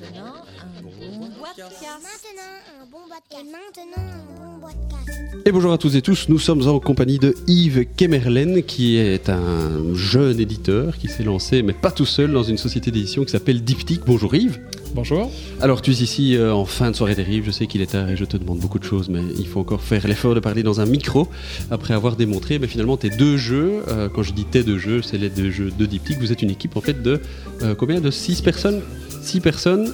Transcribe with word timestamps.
maintenant, 0.00 0.34
un 0.58 0.82
bon 0.82 1.30
podcast. 1.40 1.82
Maintenant, 1.82 2.42
un 2.80 2.86
bon 2.90 2.98
podcast. 3.08 3.32
Et 3.32 3.44
maintenant, 3.44 4.04
un 4.06 4.58
bon 4.58 4.66
podcast. 4.66 5.46
Et 5.46 5.52
bonjour 5.52 5.72
à 5.72 5.78
tous 5.78 5.96
et 5.96 6.02
tous, 6.02 6.28
nous 6.28 6.38
sommes 6.38 6.66
en 6.68 6.78
compagnie 6.78 7.18
de 7.18 7.34
Yves 7.46 7.86
Kemerlen 7.96 8.62
qui 8.62 8.96
est 8.96 9.28
un 9.28 9.94
jeune 9.94 10.40
éditeur 10.40 10.96
qui 10.98 11.08
s'est 11.08 11.22
lancé, 11.22 11.62
mais 11.62 11.72
pas 11.72 11.90
tout 11.90 12.04
seul, 12.04 12.32
dans 12.32 12.42
une 12.42 12.58
société 12.58 12.90
d'édition 12.90 13.24
qui 13.24 13.30
s'appelle 13.30 13.62
Diptyque. 13.62 14.02
Bonjour 14.06 14.34
Yves. 14.34 14.60
Bonjour. 14.94 15.30
Alors 15.60 15.82
tu 15.82 15.90
es 15.90 15.94
ici 15.94 16.36
euh, 16.36 16.52
en 16.54 16.64
fin 16.64 16.90
de 16.90 16.96
soirée 16.96 17.14
terrible, 17.14 17.46
je 17.46 17.50
sais 17.50 17.66
qu'il 17.66 17.82
est 17.82 17.92
tard 17.92 18.08
et 18.08 18.16
je 18.16 18.24
te 18.24 18.36
demande 18.36 18.58
beaucoup 18.58 18.78
de 18.78 18.84
choses, 18.84 19.08
mais 19.08 19.20
il 19.38 19.46
faut 19.46 19.60
encore 19.60 19.82
faire 19.82 20.06
l'effort 20.06 20.34
de 20.34 20.40
parler 20.40 20.62
dans 20.62 20.80
un 20.80 20.86
micro 20.86 21.28
après 21.70 21.94
avoir 21.94 22.16
démontré 22.16 22.58
mais 22.58 22.68
finalement 22.68 22.96
tes 22.96 23.10
deux 23.10 23.36
jeux, 23.36 23.82
euh, 23.88 24.08
quand 24.08 24.22
je 24.22 24.32
dis 24.32 24.44
tes 24.44 24.62
deux 24.62 24.78
jeux, 24.78 25.02
c'est 25.02 25.18
les 25.18 25.30
deux 25.30 25.50
jeux 25.50 25.70
de 25.76 25.86
Diptyque, 25.86 26.18
vous 26.18 26.32
êtes 26.32 26.42
une 26.42 26.50
équipe 26.50 26.76
en 26.76 26.80
fait 26.80 27.02
de 27.02 27.20
euh, 27.62 27.74
combien? 27.74 28.00
De 28.00 28.10
6 28.10 28.42
personnes? 28.42 28.80
6 29.28 29.40
personnes 29.40 29.92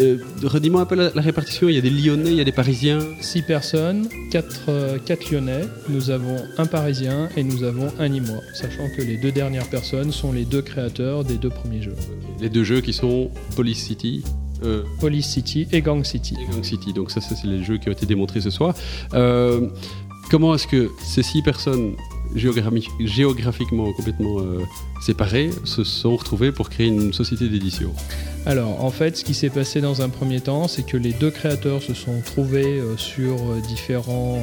euh, 0.00 0.18
Redis-moi 0.44 0.82
un 0.82 0.84
peu 0.84 0.94
la, 0.94 1.10
la 1.14 1.22
répartition, 1.22 1.68
il 1.68 1.74
y 1.74 1.78
a 1.78 1.80
des 1.80 1.90
Lyonnais, 1.90 2.30
il 2.30 2.36
y 2.36 2.40
a 2.40 2.44
des 2.44 2.52
Parisiens. 2.52 3.00
Six 3.20 3.42
personnes, 3.42 4.08
quatre, 4.30 4.60
euh, 4.68 4.98
quatre 5.04 5.30
Lyonnais, 5.32 5.64
nous 5.88 6.10
avons 6.10 6.36
un 6.58 6.66
Parisien 6.66 7.28
et 7.36 7.42
nous 7.42 7.64
avons 7.64 7.88
un 7.98 8.08
Nîmois, 8.08 8.42
sachant 8.54 8.86
que 8.96 9.02
les 9.02 9.16
deux 9.16 9.32
dernières 9.32 9.68
personnes 9.68 10.12
sont 10.12 10.30
les 10.32 10.44
deux 10.44 10.62
créateurs 10.62 11.24
des 11.24 11.36
deux 11.38 11.48
premiers 11.50 11.82
jeux, 11.82 11.96
Les 12.40 12.50
deux 12.50 12.64
jeux 12.64 12.80
qui 12.80 12.92
sont 12.92 13.30
Police 13.56 13.82
City. 13.82 14.22
euh, 14.62 14.82
Police 15.00 15.26
City 15.26 15.66
et 15.72 15.80
Gang 15.82 16.04
City. 16.04 16.36
et 16.40 16.52
Gang 16.52 16.62
City. 16.62 16.92
Donc 16.92 17.10
ça, 17.10 17.20
ça, 17.20 17.34
c'est 17.34 17.48
les 17.48 17.64
jeux 17.64 17.78
qui 17.78 17.88
ont 17.88 17.92
été 17.92 18.06
démontrés 18.06 18.40
ce 18.42 18.50
soir. 18.50 18.74
Euh, 19.14 19.68
comment 20.30 20.54
est-ce 20.54 20.66
que 20.68 20.90
ces 21.04 21.22
six 21.24 21.42
personnes 21.42 21.94
géographi- 22.36 22.88
géographiquement 23.00 23.90
complètement 23.94 24.38
euh, 24.40 24.60
séparées 25.00 25.50
se 25.64 25.82
sont 25.82 26.14
retrouvées 26.16 26.52
pour 26.52 26.68
créer 26.70 26.88
une 26.88 27.12
société 27.12 27.48
d'édition? 27.48 27.90
Alors, 28.48 28.82
en 28.82 28.90
fait, 28.90 29.18
ce 29.18 29.24
qui 29.24 29.34
s'est 29.34 29.50
passé 29.50 29.82
dans 29.82 30.00
un 30.00 30.08
premier 30.08 30.40
temps, 30.40 30.68
c'est 30.68 30.82
que 30.82 30.96
les 30.96 31.12
deux 31.12 31.30
créateurs 31.30 31.82
se 31.82 31.92
sont 31.92 32.22
trouvés 32.24 32.80
euh, 32.80 32.96
sur, 32.96 33.34
euh, 33.34 33.60
différents, 33.60 34.38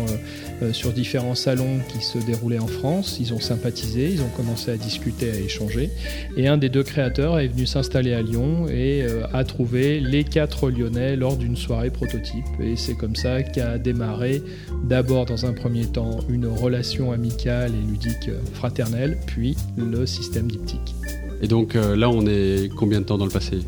euh, 0.62 0.72
sur 0.73 0.94
différents 0.94 1.34
salons 1.34 1.80
qui 1.89 2.06
se 2.06 2.20
déroulaient 2.20 2.59
en 2.59 2.67
France. 2.67 3.17
Ils 3.20 3.34
ont 3.34 3.39
sympathisé, 3.39 4.12
ils 4.12 4.22
ont 4.22 4.30
commencé 4.38 4.70
à 4.70 4.78
discuter, 4.78 5.31
à 5.31 5.36
échanger. 5.38 5.89
Et 6.38 6.47
un 6.47 6.58
des 6.58 6.70
deux 6.70 6.84
créateurs 6.84 7.39
est 7.39 7.47
venu 7.47 7.66
s'installer 7.66 8.14
à 8.14 8.22
Lyon 8.22 8.67
et 8.70 9.03
a 9.34 9.44
trouvé 9.44 10.00
les 10.00 10.23
quatre 10.23 10.69
Lyonnais 10.69 11.16
lors 11.16 11.36
d'une 11.36 11.58
soirée 11.58 11.90
prototype. 11.90 12.45
Et 12.62 12.75
c'est 12.75 12.94
comme 12.94 13.16
ça 13.16 13.42
qu'a 13.42 13.80
démarré 13.80 14.44
d'abord, 14.84 15.25
dans 15.25 15.47
un 15.47 15.53
premier 15.53 15.88
temps, 15.88 16.19
une 16.30 16.45
relation 16.45 17.12
amicale 17.12 17.72
et 17.72 17.92
ludique 17.92 18.30
fraternelle, 18.53 19.17
puis 19.25 19.58
le 19.78 20.06
système 20.06 20.47
diptyque. 20.47 20.94
Et 21.42 21.47
donc 21.47 21.73
là, 21.73 22.08
on 22.08 22.28
est 22.28 22.69
combien 22.75 23.02
de 23.02 23.06
temps 23.06 23.17
dans 23.17 23.25
le 23.25 23.31
passé? 23.31 23.62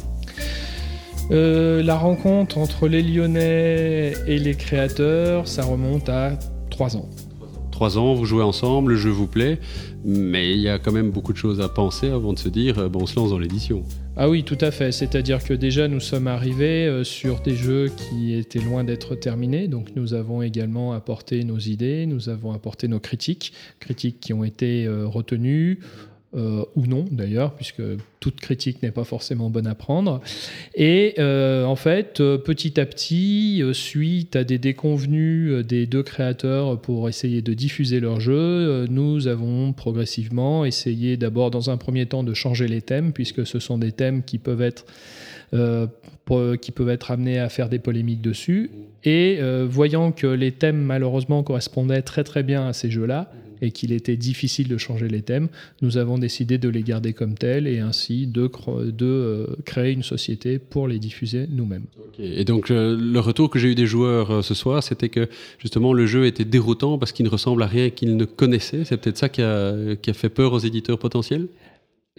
Euh, 1.30 1.84
la 1.84 1.98
rencontre 1.98 2.58
entre 2.58 2.88
les 2.88 3.04
Lyonnais 3.04 4.14
et 4.28 4.40
les 4.40 4.56
créateurs, 4.56 5.48
ça 5.48 5.64
remonte 5.64 6.08
à 6.08 6.40
3 6.70 6.96
ans. 6.96 7.10
Trois 7.70 7.98
ans, 7.98 8.14
vous 8.14 8.26
jouez 8.26 8.44
ensemble, 8.44 8.94
le 8.94 8.98
jeu 8.98 9.10
vous 9.10 9.28
plaît, 9.28 9.60
mais 10.06 10.54
il 10.54 10.62
y 10.62 10.70
a 10.70 10.80
quand 10.80 10.94
même 10.94 11.12
beaucoup 11.12 11.34
de 11.34 11.38
choses 11.38 11.60
à 11.60 11.68
penser 11.68 12.10
avant 12.10 12.32
de 12.32 12.40
se 12.40 12.48
dire, 12.48 12.80
euh, 12.80 12.90
bon, 12.90 13.02
on 13.02 13.06
se 13.06 13.18
lance 13.18 13.32
dans 13.32 13.40
l'édition. 13.40 13.84
Ah 14.16 14.30
oui, 14.30 14.44
tout 14.44 14.58
à 14.62 14.72
fait. 14.72 14.94
C'est-à-dire 14.94 15.44
que 15.44 15.54
déjà, 15.54 15.90
nous 15.90 16.00
sommes 16.00 16.28
arrivés 16.28 16.88
euh, 16.88 17.04
sur 17.04 17.42
des 17.42 17.56
jeux 17.56 17.90
qui 17.90 18.34
étaient 18.34 18.60
loin 18.60 18.86
d'être 18.86 19.14
terminés. 19.14 19.68
Donc, 19.68 19.90
nous 19.98 20.14
avons 20.14 20.42
également 20.42 20.94
apporté 20.94 21.44
nos 21.44 21.60
idées, 21.60 22.06
nous 22.06 22.30
avons 22.30 22.54
apporté 22.54 22.88
nos 22.88 23.02
critiques, 23.02 23.52
critiques 23.82 24.22
qui 24.22 24.32
ont 24.32 24.46
été 24.46 24.88
retenues. 24.88 25.80
Euh, 26.38 26.64
ou 26.76 26.86
non 26.86 27.06
d'ailleurs, 27.12 27.54
puisque 27.54 27.82
toute 28.20 28.40
critique 28.40 28.84
n'est 28.84 28.92
pas 28.92 29.04
forcément 29.04 29.50
bonne 29.50 29.68
à 29.68 29.76
prendre. 29.76 30.22
Et 30.76 31.16
euh, 31.18 31.66
en 31.66 31.76
fait, 31.76 32.20
euh, 32.20 32.38
petit 32.38 32.80
à 32.80 32.86
petit, 32.86 33.62
euh, 33.64 33.74
suite 33.74 34.36
à 34.36 34.44
des 34.44 34.58
déconvenus 34.58 35.52
euh, 35.52 35.64
des 35.64 35.86
deux 35.88 36.04
créateurs 36.04 36.80
pour 36.80 37.10
essayer 37.10 37.42
de 37.42 37.54
diffuser 37.54 38.00
leur 38.00 38.20
jeu, 38.20 38.86
nous 38.90 39.28
avons 39.28 39.74
progressivement 39.74 40.66
essayé 40.66 41.18
d'abord 41.18 41.52
dans 41.52 41.70
un 41.70 41.78
premier 41.78 42.06
temps 42.06 42.24
de 42.24 42.34
changer 42.34 42.68
les 42.68 42.82
thèmes, 42.82 43.14
puisque 43.14 43.46
ce 43.46 43.60
sont 43.60 43.78
des 43.78 43.92
thèmes 43.92 44.24
qui 44.24 44.38
peuvent 44.38 44.62
être 44.62 44.86
qui 46.62 46.72
peuvent 46.72 46.90
être 46.90 47.12
amenés 47.12 47.40
à 47.40 47.48
faire 47.48 47.70
des 47.70 47.80
polémiques 47.80 48.22
dessus. 48.22 48.70
Et 49.06 49.40
voyant 49.70 50.12
que 50.12 50.28
les 50.28 50.52
thèmes 50.52 50.82
malheureusement 50.82 51.42
correspondaient 51.42 52.02
très 52.02 52.26
très 52.26 52.44
bien 52.44 52.68
à 52.68 52.74
ces 52.74 52.92
jeux-là 52.92 53.32
et 53.62 53.72
qu'il 53.72 53.92
était 53.92 54.18
difficile 54.18 54.68
de 54.68 54.78
changer 54.78 55.08
les 55.08 55.22
thèmes, 55.22 55.48
nous 55.82 55.98
avons 55.98 56.18
décidé 56.18 56.58
de 56.58 56.70
les 56.70 56.84
garder 56.84 57.14
comme 57.14 57.36
tels 57.36 57.68
et 57.68 57.80
ainsi 57.80 58.28
de, 58.28 58.50
euh, 59.02 59.48
créer 59.66 59.94
une 59.94 60.04
société 60.04 60.60
pour 60.60 60.88
les 60.88 61.00
diffuser 61.00 61.48
nous-mêmes. 61.50 61.86
Et 62.20 62.46
donc 62.46 62.72
euh, 62.72 62.98
le 63.00 63.20
retour 63.20 63.50
que 63.50 63.60
j'ai 63.60 63.70
eu 63.70 63.76
des 63.76 63.88
joueurs 63.88 64.32
euh, 64.32 64.42
ce 64.42 64.54
soir, 64.54 64.84
c'était 64.84 65.10
que 65.10 65.28
justement 65.60 65.94
le 65.94 66.06
jeu 66.06 66.26
était 66.26 66.46
déroutant 66.46 66.98
parce 66.98 67.12
qu'il 67.12 67.26
ne 67.26 67.30
ressemble 67.30 67.62
à 67.64 67.68
rien 67.68 67.90
qu'ils 67.90 68.18
ne 68.18 68.26
connaissaient. 68.26 68.84
C'est 68.86 68.98
peut-être 68.98 69.18
ça 69.18 69.30
qui 69.30 69.42
a 69.42 70.14
fait 70.14 70.30
peur 70.30 70.54
aux 70.54 70.60
éditeurs 70.60 71.00
potentiels? 71.00 71.48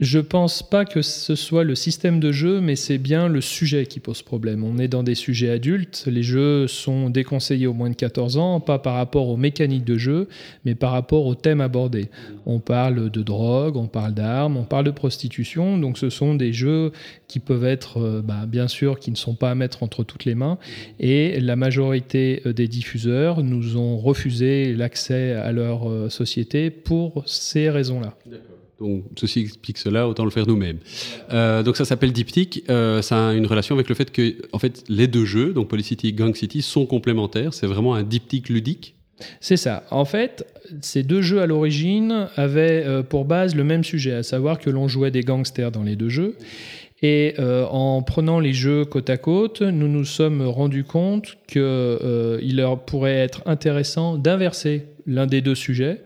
Je 0.00 0.20
pense 0.20 0.62
pas 0.62 0.84
que 0.84 1.02
ce 1.02 1.34
soit 1.34 1.64
le 1.64 1.74
système 1.74 2.20
de 2.20 2.30
jeu, 2.30 2.60
mais 2.60 2.76
c'est 2.76 2.98
bien 2.98 3.26
le 3.26 3.40
sujet 3.40 3.84
qui 3.84 3.98
pose 3.98 4.22
problème. 4.22 4.62
On 4.62 4.78
est 4.78 4.86
dans 4.86 5.02
des 5.02 5.16
sujets 5.16 5.50
adultes, 5.50 6.04
les 6.06 6.22
jeux 6.22 6.68
sont 6.68 7.10
déconseillés 7.10 7.66
aux 7.66 7.72
moins 7.72 7.90
de 7.90 7.96
14 7.96 8.36
ans, 8.36 8.60
pas 8.60 8.78
par 8.78 8.94
rapport 8.94 9.28
aux 9.28 9.36
mécaniques 9.36 9.84
de 9.84 9.98
jeu, 9.98 10.28
mais 10.64 10.76
par 10.76 10.92
rapport 10.92 11.26
aux 11.26 11.34
thèmes 11.34 11.60
abordés. 11.60 12.10
On 12.46 12.60
parle 12.60 13.10
de 13.10 13.22
drogue, 13.22 13.76
on 13.76 13.88
parle 13.88 14.14
d'armes, 14.14 14.56
on 14.56 14.62
parle 14.62 14.84
de 14.84 14.92
prostitution, 14.92 15.78
donc 15.78 15.98
ce 15.98 16.10
sont 16.10 16.36
des 16.36 16.52
jeux 16.52 16.92
qui 17.26 17.40
peuvent 17.40 17.64
être, 17.66 17.98
euh, 17.98 18.22
bah, 18.22 18.46
bien 18.46 18.68
sûr, 18.68 19.00
qui 19.00 19.10
ne 19.10 19.16
sont 19.16 19.34
pas 19.34 19.50
à 19.50 19.56
mettre 19.56 19.82
entre 19.82 20.04
toutes 20.04 20.24
les 20.24 20.36
mains, 20.36 20.58
et 21.00 21.40
la 21.40 21.56
majorité 21.56 22.40
euh, 22.46 22.52
des 22.52 22.68
diffuseurs 22.68 23.42
nous 23.42 23.76
ont 23.76 23.98
refusé 23.98 24.74
l'accès 24.74 25.32
à 25.32 25.50
leur 25.50 25.90
euh, 25.90 26.08
société 26.08 26.70
pour 26.70 27.24
ces 27.26 27.68
raisons-là. 27.68 28.16
Donc, 28.80 29.04
ceci 29.16 29.40
explique 29.40 29.78
cela, 29.78 30.08
autant 30.08 30.24
le 30.24 30.30
faire 30.30 30.46
nous-mêmes. 30.46 30.78
Euh, 31.32 31.62
donc, 31.62 31.76
ça 31.76 31.84
s'appelle 31.84 32.12
Diptyque. 32.12 32.64
Euh, 32.68 33.02
ça 33.02 33.30
a 33.30 33.32
une 33.34 33.46
relation 33.46 33.74
avec 33.74 33.88
le 33.88 33.94
fait 33.94 34.10
que, 34.12 34.36
en 34.52 34.58
fait, 34.58 34.84
les 34.88 35.08
deux 35.08 35.24
jeux, 35.24 35.52
donc 35.52 35.68
Polycity 35.68 36.08
et 36.08 36.12
Gang 36.12 36.34
City, 36.34 36.62
sont 36.62 36.86
complémentaires. 36.86 37.54
C'est 37.54 37.66
vraiment 37.66 37.94
un 37.94 38.04
diptyque 38.04 38.48
ludique. 38.48 38.94
C'est 39.40 39.56
ça. 39.56 39.84
En 39.90 40.04
fait, 40.04 40.46
ces 40.80 41.02
deux 41.02 41.22
jeux 41.22 41.40
à 41.40 41.46
l'origine 41.46 42.28
avaient 42.36 42.84
euh, 42.86 43.02
pour 43.02 43.24
base 43.24 43.56
le 43.56 43.64
même 43.64 43.82
sujet, 43.82 44.12
à 44.12 44.22
savoir 44.22 44.58
que 44.58 44.70
l'on 44.70 44.86
jouait 44.86 45.10
des 45.10 45.22
gangsters 45.22 45.72
dans 45.72 45.82
les 45.82 45.96
deux 45.96 46.08
jeux. 46.08 46.36
Et 47.02 47.34
euh, 47.38 47.64
en 47.66 48.02
prenant 48.02 48.40
les 48.40 48.52
jeux 48.52 48.84
côte 48.84 49.10
à 49.10 49.16
côte, 49.16 49.62
nous 49.62 49.88
nous 49.88 50.04
sommes 50.04 50.42
rendus 50.42 50.84
compte 50.84 51.36
qu'il 51.46 52.56
leur 52.56 52.80
pourrait 52.84 53.14
être 53.14 53.42
intéressant 53.46 54.18
d'inverser 54.18 54.86
l'un 55.06 55.26
des 55.26 55.40
deux 55.40 55.54
sujets 55.54 56.00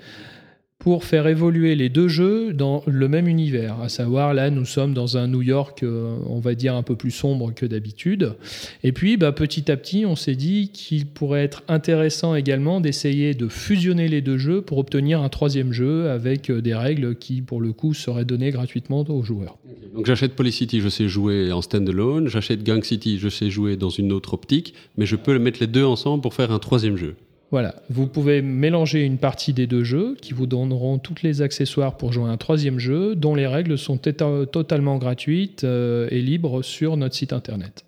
pour 0.83 1.05
faire 1.05 1.29
évoluer 1.29 1.77
les 1.77 1.89
deux 1.89 2.09
jeux 2.09 2.53
dans 2.53 2.83
le 2.89 3.07
même 3.07 3.29
univers. 3.29 3.81
À 3.81 3.89
savoir, 3.89 4.35
là, 4.35 4.51
nous 4.51 4.65
sommes 4.65 4.95
dans 4.95 5.17
un 5.17 5.29
New 5.29 5.41
York, 5.41 5.85
euh, 5.85 6.17
on 6.27 6.41
va 6.41 6.57
dire, 6.57 6.75
un 6.75 6.83
peu 6.83 6.97
plus 6.97 7.13
sombre 7.13 7.55
que 7.55 7.65
d'habitude. 7.65 8.35
Et 8.83 8.91
puis, 8.91 9.17
bah, 9.17 9.31
petit 9.31 9.71
à 9.71 9.77
petit, 9.77 10.05
on 10.07 10.17
s'est 10.17 10.35
dit 10.35 10.71
qu'il 10.73 11.07
pourrait 11.07 11.45
être 11.45 11.63
intéressant 11.69 12.35
également 12.35 12.81
d'essayer 12.81 13.35
de 13.35 13.47
fusionner 13.47 14.09
les 14.09 14.23
deux 14.23 14.39
jeux 14.39 14.61
pour 14.61 14.79
obtenir 14.79 15.23
un 15.23 15.29
troisième 15.29 15.73
jeu 15.73 16.11
avec 16.11 16.51
euh, 16.51 16.61
des 16.61 16.75
règles 16.75 17.15
qui, 17.15 17.43
pour 17.43 17.61
le 17.61 17.73
coup, 17.73 17.95
seraient 17.95 18.25
données 18.25 18.51
gratuitement 18.51 19.05
aux 19.09 19.23
joueurs. 19.23 19.59
Donc, 19.95 20.07
j'achète 20.07 20.35
Polycity, 20.35 20.81
je 20.81 20.89
sais 20.89 21.07
jouer 21.07 21.53
en 21.53 21.63
standalone. 21.63 22.27
J'achète 22.27 22.65
Gang 22.65 22.83
City, 22.83 23.21
je 23.21 23.29
sais 23.29 23.51
jouer 23.51 23.77
dans 23.77 23.91
une 23.91 24.11
autre 24.11 24.35
optique. 24.35 24.75
Mais 24.97 25.07
je 25.07 25.15
peux 25.15 25.39
mettre 25.39 25.61
les 25.61 25.69
deux 25.69 25.85
ensemble 25.85 26.23
pour 26.23 26.35
faire 26.35 26.51
un 26.51 26.59
troisième 26.59 26.97
jeu. 26.97 27.15
Voilà, 27.53 27.75
vous 27.91 28.07
pouvez 28.07 28.41
mélanger 28.41 29.05
une 29.05 29.19
partie 29.19 29.53
des 29.53 29.67
deux 29.67 29.85
jeux 29.85 30.17
qui 30.19 30.33
vous 30.33 30.47
donneront 30.47 30.97
tous 30.97 31.17
les 31.23 31.43
accessoires 31.43 31.99
pour 31.99 32.11
jouer 32.11 32.25
à 32.25 32.29
un 32.29 32.39
troisième 32.39 32.79
jeu 32.79 33.15
dont 33.15 33.35
les 33.35 33.47
règles 33.47 33.77
sont 33.77 33.99
totalement 33.99 34.97
gratuites 34.97 35.63
euh, 35.65 36.09
et 36.11 36.23
libres 36.23 36.63
sur 36.63 36.97
notre 36.97 37.15
site 37.15 37.35
internet. 37.35 37.85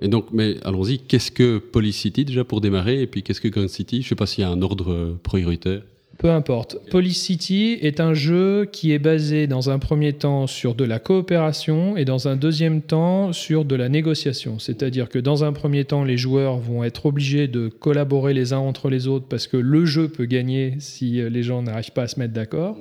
Et 0.00 0.06
donc, 0.06 0.26
mais 0.32 0.54
allons-y, 0.64 1.00
qu'est-ce 1.00 1.32
que 1.32 1.58
Polycity 1.58 2.24
déjà 2.24 2.44
pour 2.44 2.60
démarrer 2.60 3.02
Et 3.02 3.08
puis, 3.08 3.24
qu'est-ce 3.24 3.40
que 3.40 3.48
Gang 3.48 3.66
City? 3.66 3.96
Je 3.96 4.06
ne 4.06 4.08
sais 4.10 4.14
pas 4.14 4.26
s'il 4.26 4.42
y 4.42 4.46
a 4.46 4.48
un 4.48 4.62
ordre 4.62 5.18
prioritaire. 5.24 5.82
Peu 6.20 6.30
importe. 6.30 6.76
Police 6.90 7.22
City 7.22 7.78
est 7.80 7.98
un 7.98 8.12
jeu 8.12 8.68
qui 8.70 8.92
est 8.92 8.98
basé 8.98 9.46
dans 9.46 9.70
un 9.70 9.78
premier 9.78 10.12
temps 10.12 10.46
sur 10.46 10.74
de 10.74 10.84
la 10.84 10.98
coopération 10.98 11.96
et 11.96 12.04
dans 12.04 12.28
un 12.28 12.36
deuxième 12.36 12.82
temps 12.82 13.32
sur 13.32 13.64
de 13.64 13.74
la 13.74 13.88
négociation. 13.88 14.58
C'est-à-dire 14.58 15.08
que 15.08 15.18
dans 15.18 15.44
un 15.44 15.54
premier 15.54 15.86
temps, 15.86 16.04
les 16.04 16.18
joueurs 16.18 16.58
vont 16.58 16.84
être 16.84 17.06
obligés 17.06 17.48
de 17.48 17.68
collaborer 17.68 18.34
les 18.34 18.52
uns 18.52 18.58
entre 18.58 18.90
les 18.90 19.06
autres 19.06 19.24
parce 19.30 19.46
que 19.46 19.56
le 19.56 19.86
jeu 19.86 20.08
peut 20.08 20.26
gagner 20.26 20.74
si 20.78 21.22
les 21.22 21.42
gens 21.42 21.62
n'arrivent 21.62 21.92
pas 21.92 22.02
à 22.02 22.08
se 22.08 22.18
mettre 22.18 22.34
d'accord. 22.34 22.76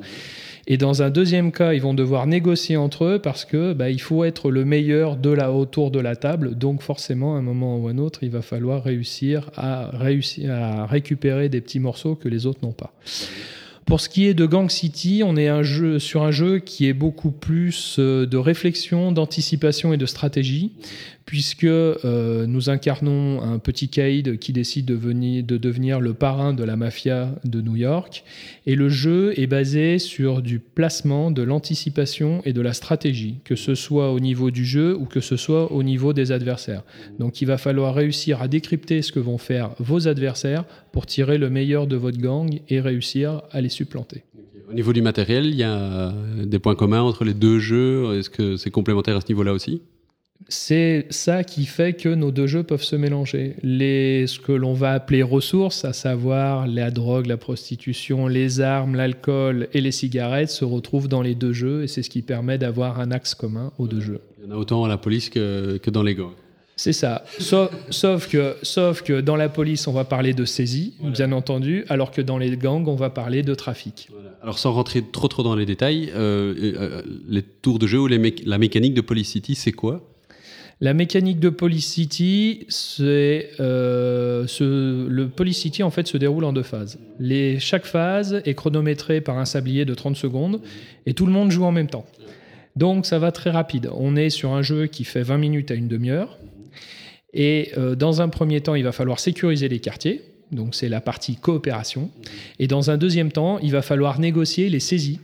Et 0.71 0.77
dans 0.77 1.01
un 1.01 1.09
deuxième 1.09 1.51
cas, 1.51 1.73
ils 1.73 1.81
vont 1.81 1.95
devoir 1.95 2.27
négocier 2.27 2.77
entre 2.77 3.05
eux 3.05 3.19
parce 3.19 3.43
que 3.43 3.73
bah, 3.73 3.89
il 3.89 3.99
faut 3.99 4.23
être 4.23 4.51
le 4.51 4.65
meilleur 4.65 5.17
de 5.17 5.31
la 5.31 5.51
autour 5.51 5.89
de 5.89 5.99
la 5.99 6.15
table. 6.15 6.55
Donc 6.55 6.83
forcément, 6.83 7.35
à 7.35 7.39
un 7.39 7.41
moment 7.41 7.77
ou 7.77 7.87
à 7.87 7.91
un 7.91 7.97
autre, 7.97 8.19
il 8.21 8.29
va 8.29 8.43
falloir 8.43 8.83
réussir 8.83 9.49
à, 9.55 9.89
récupérer 10.85 11.49
des 11.49 11.59
petits 11.59 11.79
morceaux 11.79 12.13
que 12.13 12.29
les 12.29 12.45
autres 12.45 12.59
n'ont 12.61 12.71
pas. 12.71 12.93
Pour 13.87 13.99
ce 13.99 14.09
qui 14.09 14.27
est 14.27 14.35
de 14.35 14.45
Gang 14.45 14.69
City, 14.69 15.23
on 15.25 15.35
est 15.35 15.49
sur 15.97 16.21
un 16.21 16.29
jeu 16.29 16.59
qui 16.59 16.87
est 16.87 16.93
beaucoup 16.93 17.31
plus 17.31 17.95
euh, 17.97 18.27
de 18.27 18.37
réflexion, 18.37 19.11
d'anticipation 19.11 19.93
et 19.93 19.97
de 19.97 20.05
stratégie, 20.05 20.73
puisque 21.29 21.63
euh, 21.63 22.47
nous 22.47 22.71
incarnons 22.71 23.43
un 23.43 23.59
petit 23.59 23.87
caïd 23.87 24.39
qui 24.39 24.51
décide 24.51 24.85
de 24.87 25.57
devenir 25.57 25.99
le 25.99 26.15
parrain 26.15 26.55
de 26.55 26.63
la 26.63 26.75
mafia 26.75 27.35
de 27.45 27.61
New 27.61 27.75
York. 27.75 28.23
Et 28.65 28.73
le 28.73 28.89
jeu 28.89 29.39
est 29.39 29.45
basé 29.45 29.99
sur 29.99 30.41
du 30.41 30.57
placement, 30.57 31.29
de 31.29 31.43
l'anticipation 31.43 32.41
et 32.45 32.51
de 32.51 32.61
la 32.61 32.73
stratégie, 32.73 33.41
que 33.43 33.55
ce 33.55 33.75
soit 33.75 34.11
au 34.11 34.19
niveau 34.19 34.49
du 34.49 34.65
jeu 34.65 34.97
ou 34.97 35.05
que 35.05 35.19
ce 35.19 35.37
soit 35.37 35.71
au 35.71 35.83
niveau 35.83 36.13
des 36.13 36.31
adversaires. 36.31 36.81
Donc 37.19 37.43
il 37.43 37.45
va 37.45 37.59
falloir 37.59 37.93
réussir 37.93 38.41
à 38.41 38.47
décrypter 38.47 39.03
ce 39.03 39.11
que 39.11 39.19
vont 39.19 39.37
faire 39.37 39.75
vos 39.77 40.07
adversaires 40.07 40.65
pour 40.91 41.05
tirer 41.05 41.37
le 41.37 41.51
meilleur 41.51 41.85
de 41.85 41.95
votre 41.95 42.17
gang 42.17 42.59
et 42.69 42.81
réussir 42.81 43.43
à 43.51 43.61
les 43.61 43.69
supplanter. 43.69 44.23
Au 44.67 44.73
niveau 44.73 44.93
du 44.93 45.03
matériel, 45.03 45.45
il 45.45 45.55
y 45.55 45.63
a 45.63 46.11
des 46.43 46.57
points 46.57 46.73
communs 46.73 47.03
entre 47.03 47.23
les 47.23 47.35
deux 47.35 47.59
jeux. 47.59 48.17
Est-ce 48.17 48.31
que 48.31 48.57
c'est 48.57 48.71
complémentaire 48.71 49.15
à 49.15 49.21
ce 49.21 49.27
niveau-là 49.27 49.53
aussi? 49.53 49.83
C'est 50.47 51.05
ça 51.09 51.43
qui 51.43 51.65
fait 51.65 51.93
que 51.93 52.09
nos 52.09 52.31
deux 52.31 52.47
jeux 52.47 52.63
peuvent 52.63 52.83
se 52.83 52.95
mélanger. 52.95 53.55
Les, 53.61 54.25
ce 54.25 54.39
que 54.39 54.51
l'on 54.51 54.73
va 54.73 54.93
appeler 54.93 55.21
ressources, 55.21 55.85
à 55.85 55.93
savoir 55.93 56.65
la 56.65 56.91
drogue, 56.91 57.25
la 57.25 57.37
prostitution, 57.37 58.27
les 58.27 58.61
armes, 58.61 58.95
l'alcool 58.95 59.67
et 59.73 59.81
les 59.81 59.91
cigarettes, 59.91 60.49
se 60.49 60.65
retrouvent 60.65 61.07
dans 61.07 61.21
les 61.21 61.35
deux 61.35 61.53
jeux 61.53 61.83
et 61.83 61.87
c'est 61.87 62.03
ce 62.03 62.09
qui 62.09 62.21
permet 62.21 62.57
d'avoir 62.57 62.99
un 62.99 63.11
axe 63.11 63.35
commun 63.35 63.73
aux 63.77 63.87
deux 63.87 63.99
jeux. 63.99 64.21
Il 64.39 64.45
y 64.45 64.51
en 64.51 64.55
a 64.55 64.57
autant 64.57 64.83
à 64.85 64.87
la 64.87 64.97
police 64.97 65.29
que, 65.29 65.77
que 65.77 65.89
dans 65.89 66.03
les 66.03 66.15
gangs. 66.15 66.33
C'est 66.77 66.93
ça. 66.93 67.25
Sauf, 67.39 68.29
que, 68.29 68.55
sauf 68.61 69.01
que 69.01 69.19
dans 69.19 69.35
la 69.35 69.49
police, 69.49 69.85
on 69.89 69.91
va 69.91 70.05
parler 70.05 70.33
de 70.33 70.45
saisie, 70.45 70.93
bien 71.03 71.33
entendu, 71.33 71.83
alors 71.89 72.09
que 72.09 72.21
dans 72.21 72.37
les 72.37 72.55
gangs, 72.55 72.87
on 72.87 72.95
va 72.95 73.09
parler 73.09 73.43
de 73.43 73.53
trafic. 73.53 74.07
Alors 74.41 74.57
sans 74.57 74.71
rentrer 74.71 75.03
trop 75.03 75.27
trop 75.27 75.43
dans 75.43 75.55
les 75.55 75.65
détails, 75.65 76.09
euh, 76.15 76.55
euh, 76.79 77.01
les 77.27 77.43
tours 77.43 77.79
de 77.79 77.85
jeu 77.85 77.99
ou 77.99 78.07
la 78.07 78.57
mécanique 78.57 78.93
de 78.93 79.01
Police 79.01 79.27
City, 79.27 79.55
c'est 79.55 79.73
quoi? 79.73 80.08
La 80.81 80.93
mécanique 80.93 81.39
de 81.39 81.49
Policity, 81.49 82.65
c'est 82.69 83.49
euh, 83.59 84.47
le 84.59 85.27
Policity 85.27 85.83
en 85.83 85.91
fait 85.91 86.07
se 86.07 86.17
déroule 86.17 86.45
en 86.45 86.53
deux 86.53 86.63
phases. 86.63 86.99
Chaque 87.59 87.85
phase 87.85 88.41
est 88.45 88.53
chronométrée 88.53 89.19
par 89.19 89.37
un 89.37 89.45
sablier 89.45 89.83
de 89.83 89.93
30 89.93 90.15
secondes 90.15 90.61
et 91.05 91.13
tout 91.13 91.25
le 91.25 91.33
monde 91.33 91.51
joue 91.51 91.65
en 91.65 91.73
même 91.73 91.87
temps. 91.87 92.05
Donc 92.77 93.05
ça 93.05 93.19
va 93.19 93.33
très 93.33 93.49
rapide. 93.49 93.89
On 93.93 94.15
est 94.15 94.29
sur 94.29 94.53
un 94.53 94.61
jeu 94.61 94.87
qui 94.87 95.03
fait 95.03 95.21
20 95.21 95.37
minutes 95.37 95.71
à 95.71 95.73
une 95.73 95.89
demi-heure. 95.89 96.37
Et 97.33 97.71
euh, 97.77 97.95
dans 97.95 98.21
un 98.21 98.29
premier 98.29 98.61
temps, 98.61 98.75
il 98.75 98.83
va 98.83 98.93
falloir 98.93 99.19
sécuriser 99.19 99.67
les 99.67 99.79
quartiers. 99.79 100.21
Donc 100.53 100.75
c'est 100.75 100.89
la 100.89 101.01
partie 101.01 101.35
coopération. 101.35 102.09
Et 102.57 102.67
dans 102.67 102.89
un 102.89 102.97
deuxième 102.97 103.33
temps, 103.33 103.59
il 103.59 103.71
va 103.71 103.81
falloir 103.81 104.17
négocier 104.17 104.69
les 104.69 104.79
saisies 104.79 105.19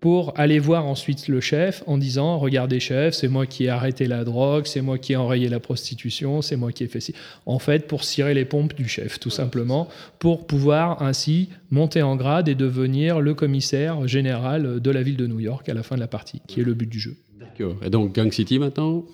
pour 0.00 0.32
aller 0.36 0.58
voir 0.58 0.86
ensuite 0.86 1.28
le 1.28 1.40
chef 1.40 1.84
en 1.86 1.98
disant 1.98 2.38
Regardez, 2.38 2.80
chef, 2.80 3.14
c'est 3.14 3.28
moi 3.28 3.46
qui 3.46 3.64
ai 3.64 3.68
arrêté 3.68 4.06
la 4.06 4.24
drogue, 4.24 4.66
c'est 4.66 4.80
moi 4.80 4.98
qui 4.98 5.12
ai 5.12 5.16
enrayé 5.16 5.48
la 5.48 5.60
prostitution, 5.60 6.42
c'est 6.42 6.56
moi 6.56 6.72
qui 6.72 6.84
ai 6.84 6.88
fait 6.88 7.00
ci. 7.00 7.14
En 7.46 7.58
fait, 7.58 7.86
pour 7.86 8.04
cirer 8.04 8.34
les 8.34 8.46
pompes 8.46 8.74
du 8.74 8.88
chef, 8.88 9.20
tout 9.20 9.30
simplement, 9.30 9.88
pour 10.18 10.46
pouvoir 10.46 11.02
ainsi 11.02 11.50
monter 11.70 12.02
en 12.02 12.16
grade 12.16 12.48
et 12.48 12.54
devenir 12.54 13.20
le 13.20 13.34
commissaire 13.34 14.08
général 14.08 14.80
de 14.80 14.90
la 14.90 15.02
ville 15.02 15.16
de 15.16 15.26
New 15.26 15.40
York 15.40 15.68
à 15.68 15.74
la 15.74 15.82
fin 15.82 15.96
de 15.96 16.00
la 16.00 16.08
partie, 16.08 16.40
qui 16.46 16.60
est 16.60 16.64
le 16.64 16.74
but 16.74 16.88
du 16.88 16.98
jeu. 16.98 17.16
D'accord. 17.38 17.76
Et 17.84 17.90
donc 17.90 18.14
Gang 18.14 18.30
City 18.30 18.58
maintenant? 18.58 19.04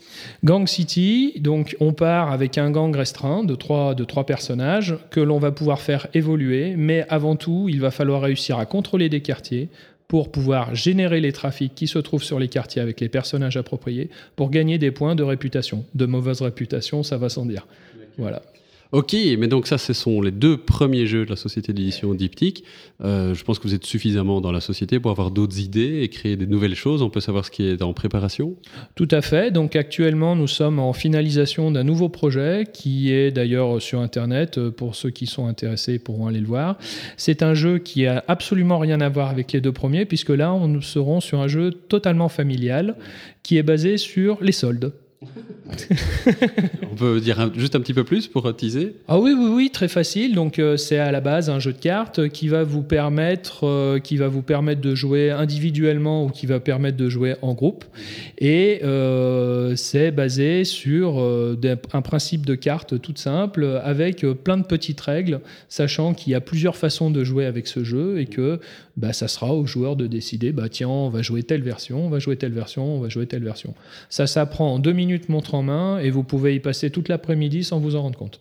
Gang 0.42 0.66
City, 0.66 1.34
donc 1.38 1.76
on 1.80 1.92
part 1.92 2.32
avec 2.32 2.58
un 2.58 2.70
gang 2.70 2.94
restreint 2.94 3.44
de 3.44 3.54
trois, 3.54 3.94
de 3.94 4.04
trois 4.04 4.26
personnages 4.26 4.96
que 5.10 5.20
l'on 5.20 5.38
va 5.38 5.52
pouvoir 5.52 5.80
faire 5.80 6.08
évoluer, 6.12 6.74
mais 6.76 7.06
avant 7.08 7.36
tout, 7.36 7.66
il 7.68 7.80
va 7.80 7.90
falloir 7.90 8.22
réussir 8.22 8.58
à 8.58 8.66
contrôler 8.66 9.08
des 9.08 9.20
quartiers, 9.20 9.68
pour 10.08 10.30
pouvoir 10.30 10.74
générer 10.74 11.20
les 11.20 11.32
trafics 11.32 11.74
qui 11.74 11.86
se 11.86 11.98
trouvent 11.98 12.22
sur 12.22 12.38
les 12.38 12.48
quartiers 12.48 12.82
avec 12.82 13.00
les 13.00 13.08
personnages 13.08 13.56
appropriés 13.56 14.10
pour 14.36 14.50
gagner 14.50 14.78
des 14.78 14.90
points 14.90 15.14
de 15.14 15.22
réputation. 15.22 15.84
De 15.94 16.06
mauvaise 16.06 16.42
réputation, 16.42 17.02
ça 17.02 17.16
va 17.16 17.28
sans 17.28 17.46
dire. 17.46 17.66
Voilà. 18.18 18.42
Ok, 18.92 19.14
mais 19.38 19.48
donc 19.48 19.66
ça, 19.66 19.78
ce 19.78 19.92
sont 19.92 20.20
les 20.20 20.30
deux 20.30 20.56
premiers 20.56 21.06
jeux 21.06 21.24
de 21.24 21.30
la 21.30 21.36
société 21.36 21.72
d'édition 21.72 22.14
Diptyque. 22.14 22.64
Euh, 23.02 23.34
je 23.34 23.42
pense 23.42 23.58
que 23.58 23.64
vous 23.64 23.74
êtes 23.74 23.84
suffisamment 23.84 24.40
dans 24.40 24.52
la 24.52 24.60
société 24.60 25.00
pour 25.00 25.10
avoir 25.10 25.30
d'autres 25.30 25.58
idées 25.58 26.02
et 26.02 26.08
créer 26.08 26.36
des 26.36 26.46
nouvelles 26.46 26.74
choses. 26.76 27.02
On 27.02 27.10
peut 27.10 27.20
savoir 27.20 27.44
ce 27.44 27.50
qui 27.50 27.66
est 27.66 27.82
en 27.82 27.92
préparation? 27.92 28.54
Tout 28.94 29.08
à 29.10 29.22
fait. 29.22 29.50
Donc 29.50 29.74
actuellement, 29.74 30.36
nous 30.36 30.46
sommes 30.46 30.78
en 30.78 30.92
finalisation 30.92 31.70
d'un 31.70 31.84
nouveau 31.84 32.08
projet 32.08 32.64
qui 32.72 33.12
est 33.12 33.30
d'ailleurs 33.30 33.82
sur 33.82 34.00
Internet. 34.00 34.58
Euh, 34.58 34.70
pour 34.70 34.94
ceux 34.94 35.10
qui 35.10 35.26
sont 35.26 35.46
intéressés 35.46 35.98
pourront 35.98 36.26
aller 36.28 36.40
le 36.40 36.46
voir. 36.46 36.78
C'est 37.16 37.42
un 37.42 37.54
jeu 37.54 37.78
qui 37.78 38.06
a 38.06 38.24
absolument 38.28 38.78
rien 38.78 39.00
à 39.00 39.08
voir 39.08 39.30
avec 39.30 39.52
les 39.52 39.60
deux 39.60 39.72
premiers 39.72 40.04
puisque 40.04 40.30
là, 40.30 40.56
nous 40.66 40.82
serons 40.82 41.20
sur 41.20 41.40
un 41.40 41.48
jeu 41.48 41.70
totalement 41.70 42.28
familial 42.28 42.96
qui 43.42 43.56
est 43.56 43.62
basé 43.62 43.96
sur 43.96 44.38
les 44.42 44.52
soldes. 44.52 44.92
On 46.92 46.94
peut 46.94 47.20
dire 47.20 47.50
juste 47.56 47.74
un 47.74 47.80
petit 47.80 47.94
peu 47.94 48.04
plus 48.04 48.26
pour 48.26 48.54
teaser? 48.54 48.96
Ah 49.08 49.18
oui, 49.18 49.34
oui, 49.36 49.50
oui, 49.50 49.70
très 49.72 49.88
facile. 49.88 50.34
Donc 50.34 50.58
euh, 50.58 50.76
c'est 50.76 50.98
à 50.98 51.10
la 51.10 51.20
base 51.20 51.48
un 51.48 51.58
jeu 51.58 51.72
de 51.72 51.78
cartes 51.78 52.28
qui 52.28 52.48
va 52.48 52.64
vous 52.64 52.82
permettre, 52.82 53.66
euh, 53.66 53.98
qui 53.98 54.16
va 54.16 54.28
vous 54.28 54.42
permettre 54.42 54.80
de 54.80 54.94
jouer 54.94 55.30
individuellement 55.30 56.24
ou 56.24 56.28
qui 56.28 56.46
va 56.46 56.60
permettre 56.60 56.96
de 56.96 57.08
jouer 57.08 57.34
en 57.42 57.54
groupe. 57.54 57.84
Et 58.38 58.80
euh, 58.84 59.74
c'est 59.76 60.10
basé 60.10 60.64
sur 60.64 61.18
un 61.18 62.02
principe 62.02 62.44
de 62.44 62.54
carte 62.54 63.00
toute 63.00 63.18
simple 63.18 63.80
avec 63.82 64.26
plein 64.44 64.58
de 64.58 64.64
petites 64.64 65.00
règles, 65.00 65.40
sachant 65.68 66.14
qu'il 66.14 66.32
y 66.32 66.34
a 66.34 66.40
plusieurs 66.40 66.76
façons 66.76 67.10
de 67.10 67.24
jouer 67.24 67.46
avec 67.46 67.66
ce 67.66 67.84
jeu 67.84 68.20
et 68.20 68.26
que 68.26 68.60
bah, 68.96 69.12
ça 69.12 69.28
sera 69.28 69.52
aux 69.52 69.66
joueurs 69.66 69.94
de 69.94 70.06
décider, 70.06 70.52
bah 70.52 70.68
tiens, 70.70 70.88
on 70.88 71.10
va 71.10 71.20
jouer 71.20 71.42
telle 71.42 71.62
version, 71.62 72.06
on 72.06 72.08
va 72.08 72.18
jouer 72.18 72.36
telle 72.36 72.52
version, 72.52 72.96
on 72.96 73.00
va 73.00 73.10
jouer 73.10 73.26
telle 73.26 73.44
version. 73.44 73.74
Ça 74.08 74.26
s'apprend 74.26 74.74
en 74.74 74.78
deux 74.78 74.94
minutes 75.06 75.28
montre 75.28 75.54
en 75.54 75.62
main 75.62 75.98
et 75.98 76.10
vous 76.10 76.24
pouvez 76.24 76.54
y 76.54 76.60
passer 76.60 76.90
toute 76.90 77.08
l'après-midi 77.08 77.64
sans 77.64 77.78
vous 77.78 77.96
en 77.96 78.02
rendre 78.02 78.18
compte. 78.18 78.40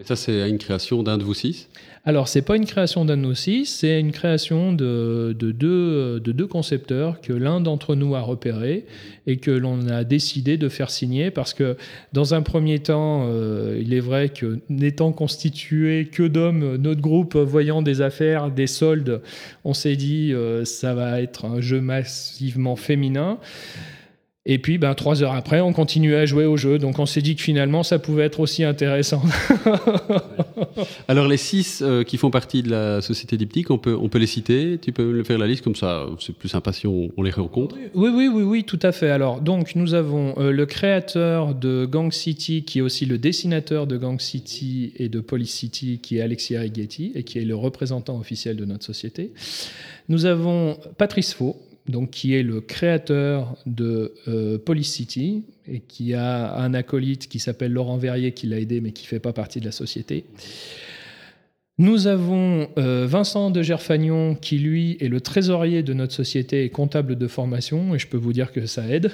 Et 0.00 0.04
ça, 0.04 0.16
c'est 0.16 0.48
une 0.48 0.58
création 0.58 1.02
d'un 1.02 1.16
de 1.16 1.22
vous 1.22 1.34
six? 1.34 1.68
Alors, 2.04 2.26
c'est 2.26 2.42
pas 2.42 2.56
une 2.56 2.66
création 2.66 3.04
d'un 3.04 3.16
de 3.16 3.22
nous 3.22 3.34
six, 3.36 3.66
c'est 3.66 4.00
une 4.00 4.10
création 4.10 4.72
de, 4.72 5.36
de, 5.38 5.52
deux, 5.52 6.18
de 6.18 6.32
deux 6.32 6.48
concepteurs 6.48 7.20
que 7.20 7.32
l'un 7.32 7.60
d'entre 7.60 7.94
nous 7.94 8.16
a 8.16 8.20
repéré 8.20 8.86
et 9.28 9.36
que 9.36 9.52
l'on 9.52 9.86
a 9.86 10.02
décidé 10.02 10.56
de 10.56 10.68
faire 10.68 10.90
signer 10.90 11.30
parce 11.30 11.54
que, 11.54 11.76
dans 12.12 12.34
un 12.34 12.42
premier 12.42 12.80
temps, 12.80 13.26
euh, 13.28 13.80
il 13.80 13.94
est 13.94 14.00
vrai 14.00 14.30
que 14.30 14.58
n'étant 14.68 15.12
constitué 15.12 16.08
que 16.10 16.24
d'hommes, 16.24 16.76
notre 16.76 17.00
groupe, 17.00 17.36
voyant 17.36 17.82
des 17.82 18.00
affaires, 18.00 18.50
des 18.50 18.66
soldes, 18.66 19.22
on 19.64 19.74
s'est 19.74 19.94
dit 19.94 20.32
euh, 20.32 20.64
ça 20.64 20.94
va 20.94 21.22
être 21.22 21.44
un 21.44 21.60
jeu 21.60 21.80
massivement 21.80 22.74
féminin. 22.74 23.38
Et 24.44 24.58
puis, 24.58 24.76
ben, 24.76 24.92
trois 24.94 25.22
heures 25.22 25.34
après, 25.34 25.60
on 25.60 25.72
continuait 25.72 26.16
à 26.16 26.26
jouer 26.26 26.46
au 26.46 26.56
jeu. 26.56 26.80
Donc, 26.80 26.98
on 26.98 27.06
s'est 27.06 27.22
dit 27.22 27.36
que 27.36 27.42
finalement, 27.42 27.84
ça 27.84 28.00
pouvait 28.00 28.24
être 28.24 28.40
aussi 28.40 28.64
intéressant. 28.64 29.22
Alors, 31.08 31.28
les 31.28 31.36
six 31.36 31.80
euh, 31.80 32.02
qui 32.02 32.16
font 32.16 32.32
partie 32.32 32.64
de 32.64 32.70
la 32.70 33.00
société 33.02 33.36
diptyque, 33.36 33.70
on 33.70 33.78
peut, 33.78 33.96
on 33.96 34.08
peut 34.08 34.18
les 34.18 34.26
citer? 34.26 34.78
Tu 34.82 34.90
peux 34.90 35.04
me 35.04 35.22
faire 35.22 35.38
la 35.38 35.46
liste 35.46 35.62
comme 35.62 35.76
ça 35.76 36.06
C'est 36.18 36.34
plus 36.34 36.48
sympa 36.48 36.72
si 36.72 36.88
on, 36.88 37.12
les 37.22 37.30
rencontre 37.30 37.76
Oui, 37.94 38.10
oui, 38.12 38.26
oui, 38.26 38.42
oui, 38.42 38.64
tout 38.64 38.80
à 38.82 38.90
fait. 38.90 39.10
Alors, 39.10 39.40
donc, 39.40 39.76
nous 39.76 39.94
avons 39.94 40.34
euh, 40.38 40.50
le 40.50 40.66
créateur 40.66 41.54
de 41.54 41.86
Gang 41.86 42.10
City, 42.10 42.64
qui 42.64 42.80
est 42.80 42.82
aussi 42.82 43.06
le 43.06 43.18
dessinateur 43.18 43.86
de 43.86 43.96
Gang 43.96 44.18
City 44.18 44.92
et 44.96 45.08
de 45.08 45.20
Police 45.20 45.54
City, 45.54 46.00
qui 46.02 46.18
est 46.18 46.20
Alexis 46.20 46.56
Arrighetti, 46.56 47.12
et 47.14 47.22
qui 47.22 47.38
est 47.38 47.44
le 47.44 47.54
représentant 47.54 48.18
officiel 48.18 48.56
de 48.56 48.64
notre 48.64 48.84
société. 48.84 49.34
Nous 50.08 50.26
avons 50.26 50.78
Patrice 50.98 51.32
Faux 51.32 51.56
donc, 51.88 52.10
qui 52.10 52.34
est 52.34 52.42
le 52.42 52.60
créateur 52.60 53.56
de 53.66 54.14
euh, 54.28 54.58
Police 54.58 54.92
City 54.92 55.44
et 55.66 55.80
qui 55.80 56.14
a 56.14 56.56
un 56.56 56.74
acolyte 56.74 57.28
qui 57.28 57.38
s'appelle 57.38 57.72
Laurent 57.72 57.96
Verrier 57.96 58.32
qui 58.32 58.46
l'a 58.46 58.60
aidé 58.60 58.80
mais 58.80 58.92
qui 58.92 59.04
ne 59.04 59.08
fait 59.08 59.20
pas 59.20 59.32
partie 59.32 59.60
de 59.60 59.64
la 59.64 59.72
société. 59.72 60.24
Nous 61.78 62.06
avons 62.06 62.68
euh, 62.78 63.06
Vincent 63.08 63.50
de 63.50 63.62
Gerfagnon 63.62 64.34
qui, 64.34 64.58
lui, 64.58 64.96
est 65.00 65.08
le 65.08 65.20
trésorier 65.20 65.82
de 65.82 65.94
notre 65.94 66.12
société 66.12 66.64
et 66.64 66.68
comptable 66.68 67.16
de 67.16 67.26
formation, 67.26 67.94
et 67.94 67.98
je 67.98 68.06
peux 68.06 68.18
vous 68.18 68.32
dire 68.32 68.52
que 68.52 68.66
ça 68.66 68.86
aide. 68.86 69.10